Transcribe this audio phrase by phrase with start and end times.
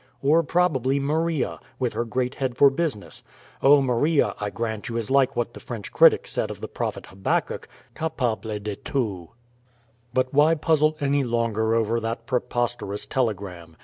[0.23, 3.21] Or probably Maria, with her great head for business
[3.61, 7.05] oh, Maria, I grant you, is like what the French critic said of the prophet
[7.05, 9.29] Habakkuk, "capable de tout."
[10.11, 13.77] But why puzzle any longer over that preposterous telegram?